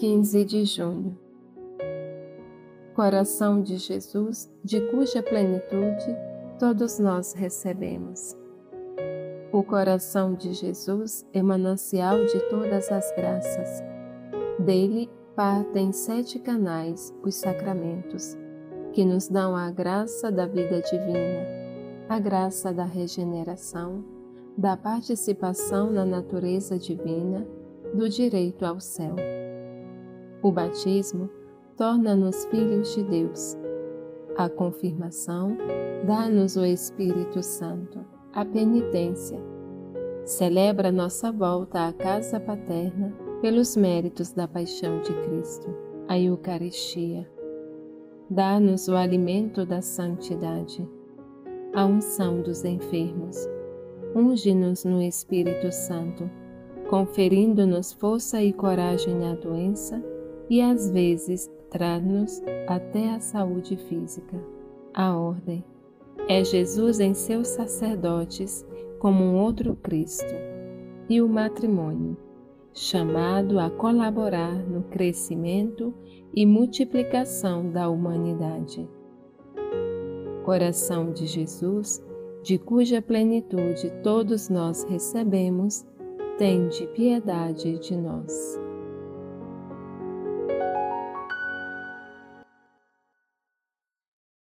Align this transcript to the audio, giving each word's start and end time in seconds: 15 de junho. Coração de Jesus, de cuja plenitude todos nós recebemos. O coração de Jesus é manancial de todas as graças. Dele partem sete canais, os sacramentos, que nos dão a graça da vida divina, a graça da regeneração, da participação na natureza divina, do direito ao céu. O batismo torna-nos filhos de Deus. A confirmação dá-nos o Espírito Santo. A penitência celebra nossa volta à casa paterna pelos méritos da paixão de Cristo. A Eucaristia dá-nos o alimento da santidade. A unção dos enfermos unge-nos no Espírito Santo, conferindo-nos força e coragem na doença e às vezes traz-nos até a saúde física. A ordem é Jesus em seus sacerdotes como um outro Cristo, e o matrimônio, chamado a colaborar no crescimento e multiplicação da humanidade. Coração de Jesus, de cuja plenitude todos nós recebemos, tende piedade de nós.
15 0.00 0.44
de 0.46 0.64
junho. 0.64 1.14
Coração 2.94 3.60
de 3.60 3.76
Jesus, 3.76 4.50
de 4.64 4.80
cuja 4.90 5.22
plenitude 5.22 6.16
todos 6.58 6.98
nós 6.98 7.34
recebemos. 7.34 8.34
O 9.52 9.62
coração 9.62 10.32
de 10.32 10.54
Jesus 10.54 11.26
é 11.34 11.42
manancial 11.42 12.16
de 12.24 12.40
todas 12.48 12.90
as 12.90 13.14
graças. 13.14 13.82
Dele 14.58 15.10
partem 15.36 15.92
sete 15.92 16.38
canais, 16.38 17.14
os 17.22 17.34
sacramentos, 17.34 18.38
que 18.94 19.04
nos 19.04 19.28
dão 19.28 19.54
a 19.54 19.70
graça 19.70 20.32
da 20.32 20.46
vida 20.46 20.80
divina, 20.80 21.46
a 22.08 22.18
graça 22.18 22.72
da 22.72 22.86
regeneração, 22.86 24.02
da 24.56 24.78
participação 24.78 25.90
na 25.90 26.06
natureza 26.06 26.78
divina, 26.78 27.46
do 27.92 28.08
direito 28.08 28.64
ao 28.64 28.80
céu. 28.80 29.14
O 30.42 30.50
batismo 30.50 31.28
torna-nos 31.76 32.46
filhos 32.46 32.94
de 32.94 33.02
Deus. 33.02 33.58
A 34.38 34.48
confirmação 34.48 35.54
dá-nos 36.06 36.56
o 36.56 36.64
Espírito 36.64 37.42
Santo. 37.42 37.98
A 38.32 38.42
penitência 38.42 39.38
celebra 40.24 40.90
nossa 40.90 41.30
volta 41.30 41.88
à 41.88 41.92
casa 41.92 42.40
paterna 42.40 43.14
pelos 43.42 43.76
méritos 43.76 44.32
da 44.32 44.48
paixão 44.48 45.02
de 45.02 45.12
Cristo. 45.24 45.68
A 46.08 46.18
Eucaristia 46.18 47.28
dá-nos 48.30 48.88
o 48.88 48.96
alimento 48.96 49.66
da 49.66 49.82
santidade. 49.82 50.88
A 51.74 51.84
unção 51.84 52.40
dos 52.40 52.64
enfermos 52.64 53.36
unge-nos 54.14 54.86
no 54.86 55.02
Espírito 55.02 55.70
Santo, 55.70 56.30
conferindo-nos 56.88 57.92
força 57.92 58.42
e 58.42 58.54
coragem 58.54 59.14
na 59.14 59.34
doença 59.34 60.02
e 60.50 60.60
às 60.60 60.90
vezes 60.90 61.48
traz-nos 61.70 62.42
até 62.66 63.14
a 63.14 63.20
saúde 63.20 63.76
física. 63.76 64.36
A 64.92 65.16
ordem 65.16 65.64
é 66.28 66.44
Jesus 66.44 66.98
em 66.98 67.14
seus 67.14 67.46
sacerdotes 67.48 68.66
como 68.98 69.24
um 69.24 69.36
outro 69.36 69.76
Cristo, 69.76 70.34
e 71.08 71.22
o 71.22 71.28
matrimônio, 71.28 72.16
chamado 72.74 73.58
a 73.58 73.70
colaborar 73.70 74.54
no 74.54 74.82
crescimento 74.82 75.94
e 76.34 76.44
multiplicação 76.44 77.70
da 77.70 77.88
humanidade. 77.88 78.88
Coração 80.44 81.12
de 81.12 81.26
Jesus, 81.26 82.04
de 82.42 82.58
cuja 82.58 83.00
plenitude 83.00 83.90
todos 84.02 84.48
nós 84.48 84.84
recebemos, 84.84 85.86
tende 86.38 86.86
piedade 86.88 87.78
de 87.78 87.96
nós. 87.96 88.60